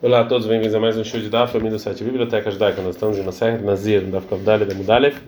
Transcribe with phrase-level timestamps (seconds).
[0.00, 2.80] Olá a todos, bem-vindos a mais um show de Daf, família do site Biblioteca Judaica.
[2.80, 5.20] Nós estamos em Maser, Nazir, no Daf Kavdale da Mudalef,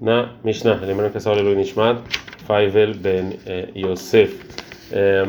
[0.00, 0.80] na Mishnah.
[0.84, 2.02] Lembrando que essa aula é Nishmat,
[2.44, 4.36] Faivel Ben eh, Yosef.
[4.90, 5.22] Eh,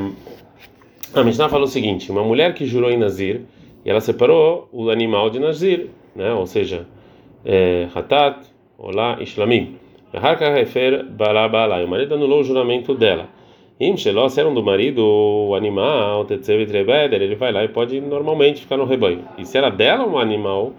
[1.14, 3.42] a Mishnah falou o seguinte: uma mulher que jurou em Nazir
[3.86, 6.34] e ela separou o animal de Nazir, né?
[6.34, 6.88] ou seja,
[7.46, 8.40] eh, Hatat,
[8.80, 9.78] Olá e Shlamim.
[10.12, 13.30] O marido anulou o juramento dela.
[13.82, 18.86] Im Sheló, se do marido, o animal, ele vai lá e pode normalmente ficar no
[18.86, 19.24] rebanho.
[19.40, 20.72] E se era dela um animal,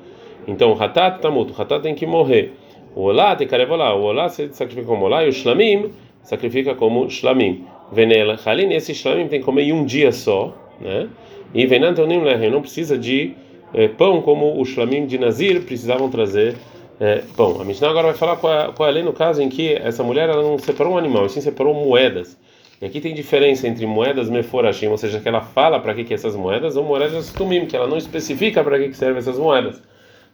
[0.46, 2.52] então o Hatat tá muto, o Hatat tem que morrer.
[2.94, 5.90] O Olá tem que levar o Olá se sacrifica como Olá e o Shlamim
[6.22, 7.64] sacrifica como Shlamim.
[7.90, 11.08] Venela, Halin, esse Shlamim tem que comer em um dia só, né?
[11.52, 13.34] E Venantonim Lehem, não precisa de
[13.74, 16.54] eh, pão como o Shlamim de Nazir precisavam trazer
[17.00, 19.42] é, bom, a Mishnah agora vai falar qual é, qual é a lei no caso
[19.42, 22.38] em que essa mulher ela não separou um animal, sim separou moedas.
[22.82, 26.12] E aqui tem diferença entre moedas meforashim, ou seja, que ela fala para que que
[26.12, 29.80] essas moedas, ou moedas tumim, que ela não especifica para que que servem essas moedas.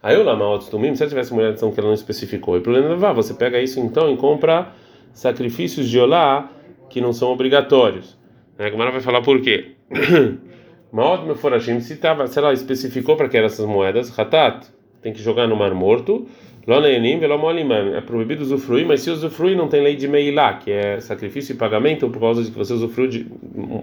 [0.01, 3.13] Aí o lama tumim, se ela tivesse moedas que ela não especificou, e problema levar,
[3.13, 4.69] você pega isso então e compra
[5.13, 6.49] sacrifícios de olá
[6.89, 8.17] que não são obrigatórios.
[8.57, 9.75] A Gemara vai falar por quê.
[10.91, 11.99] Maot meforashim, se,
[12.35, 14.65] ela especificou para que eram essas moedas, hatat,
[15.01, 16.27] tem que jogar no mar morto,
[16.67, 21.57] é proibido usufruir, mas se usufruir não tem lei de meilá, que é sacrifício e
[21.57, 23.27] pagamento por causa de que você usufruiu de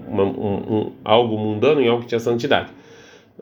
[0.08, 2.70] uma, um, um, algo mundano em algo que tinha santidade.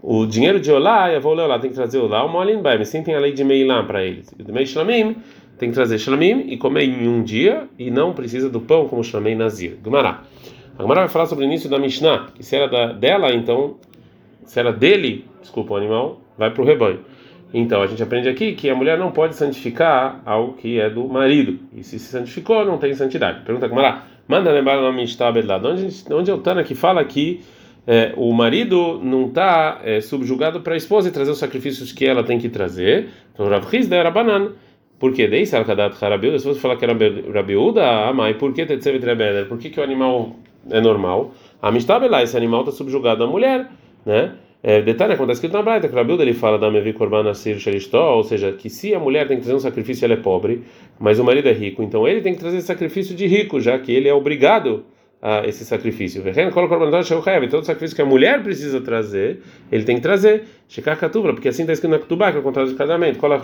[0.02, 2.88] O dinheiro de olá, eu vou ler lá, tem que trazer olá, o molim mas
[2.88, 4.34] sim tem a lei de meilá para eles.
[4.38, 5.16] O mei shlamim
[5.58, 9.04] tem que trazer shlamim e comer em um dia e não precisa do pão como
[9.04, 9.76] shlamim nazir.
[9.82, 10.22] Gumará.
[10.78, 13.76] A Gumará vai falar sobre o início da Mishnah, que se era da, dela, então,
[14.44, 17.00] se era dele, desculpa, o animal, vai para o rebanho.
[17.54, 21.06] Então a gente aprende aqui que a mulher não pode santificar algo que é do
[21.06, 21.60] marido.
[21.72, 23.42] E se se santificou, não tem santidade.
[23.44, 24.08] Pergunta como lá.
[24.26, 27.42] Manda lembrar o nome de Onde, onde é o Tana que fala que
[27.86, 32.04] é, o marido não está é, subjugado para a esposa e trazer os sacrifícios que
[32.04, 33.10] ela tem que trazer?
[33.32, 34.50] Então Rav Hizda era banana.
[34.98, 35.28] Por que?
[35.28, 36.94] Daí, se você falar que era
[37.32, 40.34] Rabiuda, ah, mas por que Por que, que o animal
[40.70, 41.32] é normal?
[41.62, 43.68] A Mishtabelá, esse animal está subjugado à mulher,
[44.04, 44.32] né?
[44.66, 48.16] É, detalhe acontece que na Braita, que Rabilda ele fala da Mevi Korban Nasir Sheristó,
[48.16, 50.62] ou seja, que se a mulher tem que trazer um sacrifício, ela é pobre,
[50.98, 53.92] mas o marido é rico, então ele tem que trazer sacrifício de rico, já que
[53.92, 54.86] ele é obrigado
[55.20, 56.22] a esse sacrifício.
[57.50, 60.44] Todo sacrifício que a mulher precisa trazer, ele tem que trazer.
[60.66, 63.18] Shekar Katubra, porque assim está escrito na Ketubá, que é o contrato de casamento.
[63.18, 63.36] Toda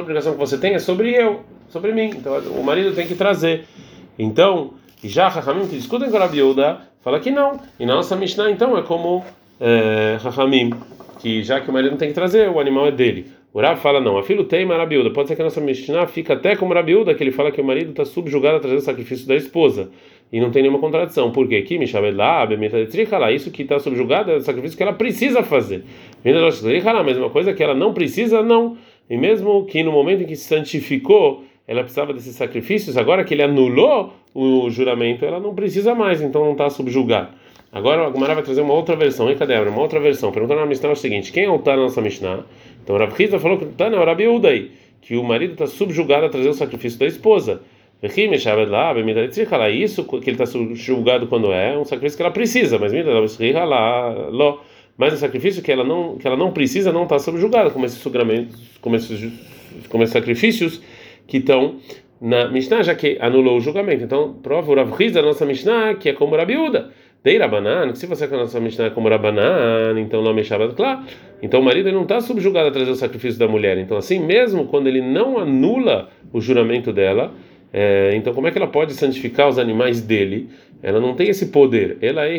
[0.00, 2.10] obrigação que você tem é sobre eu, sobre mim.
[2.16, 3.64] Então o marido tem que trazer.
[4.16, 4.74] Então,
[5.08, 7.60] já Rahamim que discutem com a Rabiuda, fala que não.
[7.78, 9.24] E na nossa Mishnah, então, é como
[9.60, 10.16] é,
[11.20, 13.26] que já que o marido não tem que trazer, o animal é dele.
[13.52, 15.10] O Rab fala não, a filho tem Rabiuda.
[15.10, 17.64] Pode ser que a nossa Mishnah fica até como Rabiuda, que ele fala que o
[17.64, 19.90] marido está subjugado a trazer o sacrifício da esposa.
[20.32, 21.30] E não tem nenhuma contradição.
[21.30, 21.62] Por quê?
[21.62, 25.84] Que isso que está subjugado é o sacrifício que ela precisa fazer.
[26.24, 28.76] A mesma coisa que ela não precisa, não.
[29.08, 33.32] E mesmo que no momento em que se santificou, ela precisava desses sacrifícios, agora que
[33.32, 37.28] ele anulou o juramento, ela não precisa mais, então não está subjugado.
[37.72, 39.58] Agora a Gumara vai trazer uma outra versão, hein, cadê?
[39.58, 40.30] Uma outra versão.
[40.30, 42.44] Perguntando na Mishnah o seguinte: quem é o Tana na nossa Mishnah?
[42.82, 44.70] Então Rav Hizda falou que o Tana é o Rabi Udai,
[45.00, 47.62] que o marido está subjugado a trazer o sacrifício da esposa.
[48.00, 48.14] Isso
[50.04, 52.92] que ele está subjugado quando é um sacrifício que ela precisa, mas
[54.96, 58.00] mas o sacrifício que ela não que ela não precisa não está subjugado, como esses,
[58.80, 59.32] como esses,
[59.88, 60.80] como esses sacrifícios
[61.26, 61.76] que estão
[62.20, 64.04] na Mishnah, já que anulou o julgamento.
[64.04, 66.90] Então, prova o Rav da nossa Mishnah, que é como Rabiúda.
[67.24, 70.68] Dei Rabanan, se você quer a nossa Mishnah é como Rabanan, então não me chama
[70.74, 71.04] claro.
[71.42, 73.78] Então o marido não está subjugado a trazer o sacrifício da mulher.
[73.78, 77.32] Então, assim mesmo, quando ele não anula o juramento dela,
[77.72, 80.50] é, então como é que ela pode santificar os animais dele?
[80.82, 81.96] Ela não tem esse poder.
[82.02, 82.36] Ela é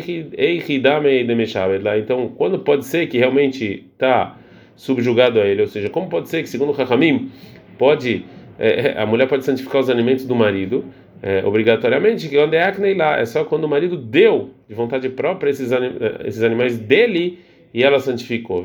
[1.98, 4.38] Então, quando pode ser que realmente está
[4.76, 5.62] subjugado a ele?
[5.62, 7.28] Ou seja, como pode ser que, segundo o Hakamim,
[7.76, 8.24] pode
[8.58, 10.84] é, é, a mulher pode santificar os alimentos do marido
[11.22, 15.50] é, obrigatoriamente, que onde é lá é só quando o marido deu de vontade própria
[15.50, 17.38] esses, anim, é, esses animais dele
[17.72, 18.64] e ela santificou.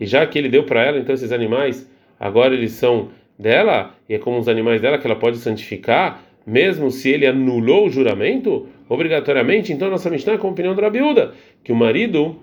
[0.00, 1.88] E já que ele deu para ela, então esses animais
[2.18, 6.90] agora eles são dela e é como os animais dela que ela pode santificar, mesmo
[6.90, 9.72] se ele anulou o juramento obrigatoriamente.
[9.72, 11.32] Então nossa Mishnah é com a opinião do Rabiúda,
[11.62, 12.36] que o marido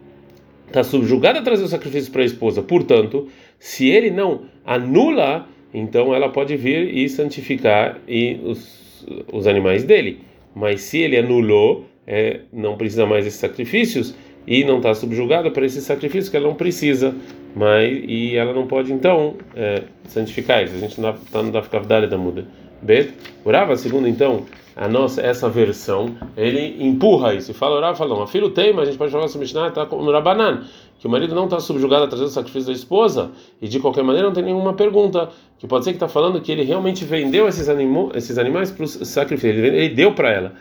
[0.71, 2.61] está subjugado a trazer o sacrifício para a esposa.
[2.61, 3.27] Portanto,
[3.59, 10.19] se ele não anula, então ela pode vir e santificar e os, os animais dele.
[10.55, 14.15] Mas se ele anulou, é, não precisa mais desses sacrifícios
[14.47, 17.15] e não está subjugada para esses sacrifícios que ela não precisa,
[17.55, 20.73] mas e ela não pode então é, santificar eles.
[20.73, 22.45] A gente está no Dafkavdale da muda.
[22.81, 23.13] Bet,
[23.45, 24.45] orava segundo então
[24.75, 28.83] a nossa essa versão, ele empurra isso e fala, orar, não, a filho tem, mas
[28.83, 30.63] a gente pode falar sobre Mishnah, está no Rabanan,
[30.99, 33.31] que o marido não está subjugado a trazer o sacrifício da esposa
[33.61, 36.51] e de qualquer maneira não tem nenhuma pergunta, que pode ser que está falando que
[36.51, 40.53] ele realmente vendeu esses, animo, esses animais para o sacrifício, ele, ele deu para ela.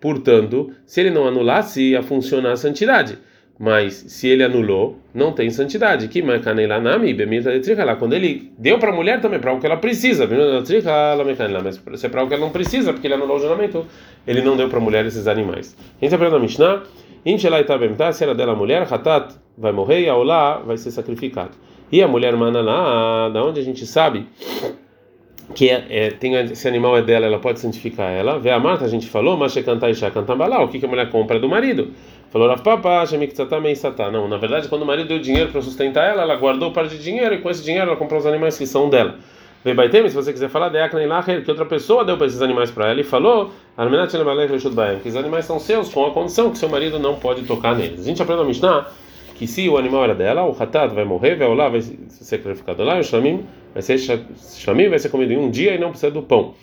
[0.00, 3.18] Portanto, se ele não anulasse, ia funcionar a santidade.
[3.58, 6.08] Mas se ele anulou, não tem santidade.
[6.08, 6.20] Que
[7.96, 10.28] quando ele deu para a mulher também, para o que ela precisa.
[11.62, 13.86] Mas se é para o que ela não precisa, porque ele anulou o juramento,
[14.26, 15.76] ele não deu para a mulher esses animais.
[16.00, 16.82] A gente aprende na Mishnah,
[18.12, 21.52] se era dela a mulher, Hatat vai morrer e a Olá vai ser sacrificado.
[21.92, 24.26] E a mulher Mananá, da onde a gente sabe
[25.54, 28.38] que é, é, tem esse animal é dela, ela pode santificar ela.
[28.38, 31.10] Vê a Marta, a gente falou, mas cantar e cantar o que, que a mulher
[31.10, 31.92] compra do marido?
[32.34, 33.04] Falou, Rav Papa,
[34.10, 37.00] Não, na verdade, quando o marido deu dinheiro para sustentar ela, ela guardou parte de
[37.00, 39.20] dinheiro e com esse dinheiro ela comprou os animais que são dela.
[39.64, 40.68] Vem Baitem, se você quiser falar,
[41.22, 45.60] que outra pessoa deu para esses animais para ela e falou, que os animais são
[45.60, 48.00] seus com a condição que seu marido não pode tocar neles.
[48.00, 48.88] A gente aprende a Mishnah
[49.36, 52.82] que se o animal era dela, o hatat vai morrer, vai lá, vai ser sacrificado
[52.82, 56.10] lá, o shlamim vai ser shlamim vai ser comido em um dia e não precisa
[56.10, 56.54] do pão.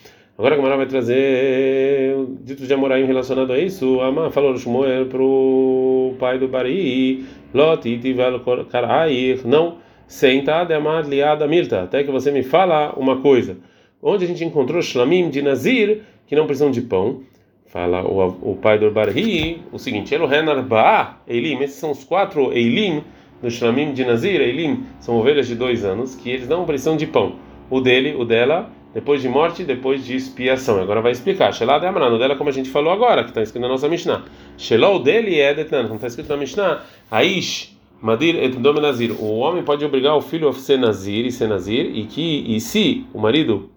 [0.41, 4.01] Agora a Gamara vai trazer o dito de Amoraim relacionado a isso.
[4.01, 7.23] Amar falou Shmuel pro pai do Bari,
[7.53, 9.77] Lot itivel karair, não
[10.07, 13.57] senta demar liada mirta, até que você me fala uma coisa.
[14.01, 17.21] Onde a gente encontrou shlamim de Nazir que não precisam de pão?
[17.67, 22.51] Fala o, o pai do Barhi o seguinte: Elohen Arba'a Eilim, esses são os quatro
[22.51, 23.03] Eilim
[23.43, 24.41] do Shlamim de Nazir.
[24.41, 27.35] Eilim são ovelhas de dois anos que eles não precisam de pão.
[27.69, 30.81] O dele, o dela, depois de morte, depois de expiação.
[30.81, 31.51] Agora vai explicar.
[31.51, 34.23] De Amran, o dela, como a gente falou agora, que está escrito na nossa Mishnah.
[34.57, 36.83] Shelá, o dele é Detnan, como está escrito na Mishnah.
[37.09, 37.77] Aish.
[38.01, 39.11] Madir et Nazir.
[39.11, 42.59] O homem pode obrigar o filho a ser Nazir e ser Nazir, e que e
[42.59, 43.69] se o marido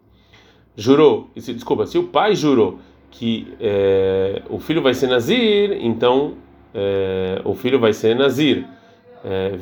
[0.74, 2.78] jurou, e se, desculpa, se o pai jurou
[3.10, 6.34] que é, o filho vai ser Nazir, então
[6.74, 8.64] é, o filho vai ser Nazir.
[9.24, 9.52] É,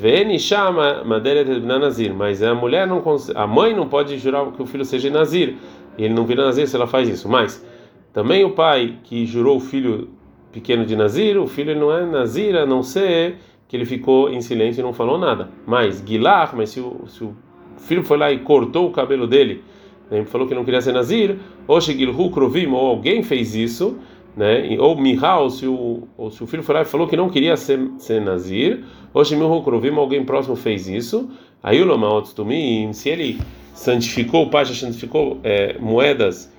[2.13, 3.01] mas a mulher não
[3.33, 5.55] a mãe não pode jurar que o filho seja Nazir,
[5.97, 7.29] e ele não vira Nazir se ela faz isso.
[7.29, 7.65] Mas
[8.11, 10.09] também o pai que jurou o filho
[10.51, 13.37] pequeno de Nazir, o filho não é Nazir, a não ser
[13.67, 15.49] que ele ficou em silêncio e não falou nada.
[15.65, 17.33] Mas Gilar, mas se o, se o
[17.77, 19.63] filho foi lá e cortou o cabelo dele
[20.09, 21.37] né, falou que não queria ser Nazir,
[21.67, 23.97] ou ou alguém fez isso,
[24.35, 27.29] né, ou Mihal, se o, ou se o filho foi lá e falou que não
[27.29, 28.83] queria ser, ser Nazir,
[29.13, 31.29] ou Shemilhu Krovim, alguém próximo fez isso,
[31.61, 33.39] aí o Lomaotstumim, se ele
[33.73, 36.51] santificou, o já santificou é, moedas,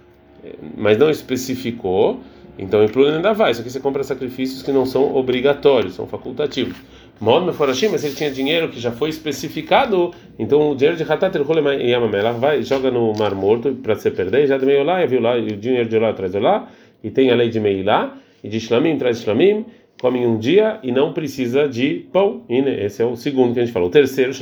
[0.45, 2.21] é, mas não especificou,
[2.57, 6.77] então em ainda vai, só que você compra sacrifícios que não são obrigatórios, são facultativos.
[7.21, 11.37] Modo Meforashim, mas ele tinha dinheiro que já foi especificado, então o dinheiro de Hatat
[11.37, 15.21] Yamamé, ela vai joga no Mar Morto para se perder, já de Meilá, e viu
[15.21, 16.69] lá, e o dinheiro de lá traz lá,
[17.05, 19.67] e tem a lei de Meilá, e de Shlamim traz Shlamim,
[20.01, 22.43] come um dia e não precisa de pão.
[22.49, 23.89] E, né, esse é o segundo que a gente falou.
[23.89, 24.33] O terceiro,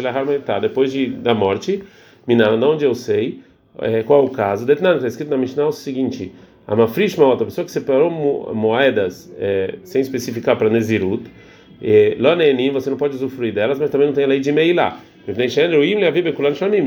[0.44, 1.82] tá depois de, da morte,
[2.26, 3.40] Minana, onde eu sei,
[3.78, 4.64] é, qual é o caso.
[4.64, 6.32] Detnan, está escrito na Mishnah o seguinte:
[6.66, 8.10] a Mafrish outra pessoa que separou
[8.54, 11.24] moedas é, sem especificar para Nezirut
[12.18, 15.00] Lonenim, você não pode usufruir delas, mas também não tem a lei de Meilá.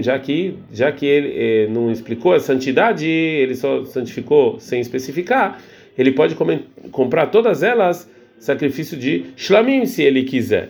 [0.02, 5.62] Já que, já que ele eh, não explicou a santidade, ele só santificou sem especificar,
[5.98, 10.70] ele pode comer, comprar todas elas sacrifício de Shlamim, se ele quiser.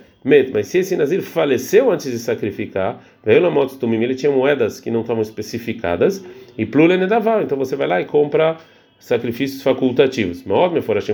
[0.53, 6.23] Mas se esse Nazir faleceu antes de sacrificar, ele tinha moedas que não estavam especificadas,
[6.57, 8.57] e Plulenedaval, então você vai lá e compra
[8.99, 10.43] sacrifícios facultativos.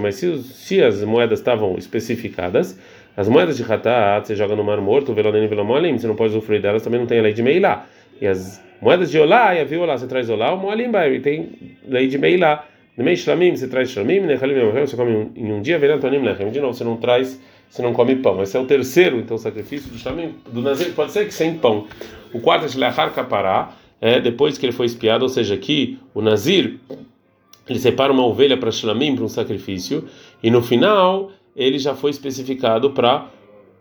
[0.02, 2.80] Mas se, se as moedas estavam especificadas,
[3.16, 6.32] as moedas de Hatat você joga no Mar Morto, Velonen e Velomolim, você não pode
[6.32, 7.86] usufruir delas, também não tem a lei de Meilá.
[8.20, 11.50] E as moedas de Olá, e a você traz Olá, o Moalim e tem
[11.88, 12.66] lei de Meilá.
[12.98, 16.52] No meio Shlamim, você traz Shlamim, Nechalim você come em um dia, Velantonim Lechem.
[16.52, 18.44] De novo, você não traz, você não come pão.
[18.44, 21.88] Esse é o terceiro, então, sacrifício de Shlamim, do Nazir, pode ser que sem pão.
[22.34, 26.22] O quarto é Shlachar Kapará, é depois que ele foi espiado, ou seja, aqui o
[26.22, 26.80] Nazir,
[27.68, 30.06] ele separa uma ovelha para Shlamim, para um sacrifício,
[30.44, 33.30] e no final ele já foi especificado para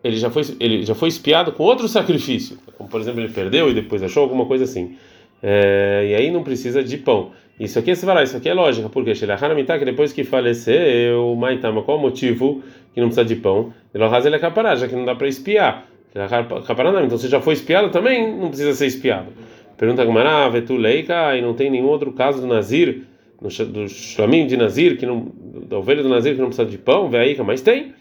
[0.02, 3.70] ele já foi ele já foi espiado com outro sacrifício, como por exemplo ele perdeu
[3.70, 4.96] e depois achou alguma coisa assim.
[5.42, 7.32] É, e aí não precisa de pão.
[7.58, 11.98] Isso aqui você vai isso aqui é lógica, porque que depois que faleceu, Maitama, qual
[11.98, 12.62] o motivo
[12.94, 13.72] que não precisa de pão?
[13.92, 14.02] Ele
[14.36, 15.86] é capará, já que não dá para espiar.
[16.14, 19.28] Então você já foi espiado também, não precisa ser espiado.
[19.76, 23.02] Pergunta Gumara, Vetuleika, e não tem nenhum outro caso do Nazir
[23.40, 25.28] do shlamim de Nazir, que não,
[25.66, 27.94] da ovelha do Nazir que não precisa de pão, vê aí, mas tem.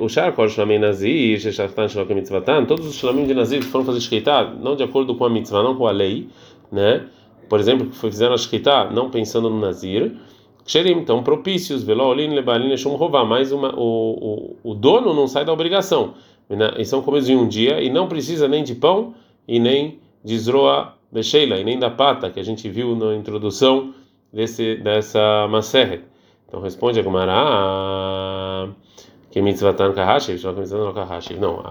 [0.00, 4.00] O Sharkor Shlamim Nazir, Sheshatan Shlokim Mitzvatan, todos os Shlamim de Nazir que foram fazer
[4.00, 6.28] Shkeitar, não de acordo com a mitzvah, não com a lei,
[6.72, 7.06] né?
[7.48, 10.16] Por exemplo, que fizeram a Shkeitar não pensando no Nazir,
[10.64, 15.44] Ksherim, então propícios, Veloolin, Lebalin, Shum Rová, mas uma, o, o, o dono não sai
[15.44, 16.14] da obrigação.
[16.76, 19.14] E são comidos em um dia e não precisa nem de pão
[19.46, 23.94] e nem de Zroa Becheila, e nem da pata, que a gente viu na introdução
[24.32, 26.04] desse, dessa Maserhet.
[26.46, 28.74] Então responde a Gumara
[29.30, 30.38] que mitzvatan kahashi,
[30.94, 31.34] kahashi.
[31.34, 31.62] Não,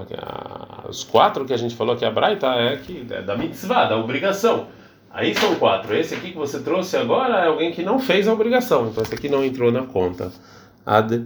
[0.88, 3.98] os quatro que a gente falou que a Braita é que é da mitzvah, da
[3.98, 4.68] obrigação.
[5.10, 5.96] Aí são quatro.
[5.96, 8.88] Esse aqui que você trouxe agora é alguém que não fez a obrigação.
[8.88, 10.32] Então esse aqui não entrou na conta.
[10.86, 11.26] Ad